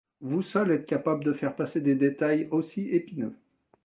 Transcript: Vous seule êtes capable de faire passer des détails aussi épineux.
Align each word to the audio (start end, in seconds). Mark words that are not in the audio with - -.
Vous 0.19 0.41
seule 0.41 0.71
êtes 0.71 0.87
capable 0.87 1.23
de 1.23 1.31
faire 1.31 1.55
passer 1.55 1.79
des 1.79 1.93
détails 1.93 2.47
aussi 2.49 2.87
épineux. 2.89 3.35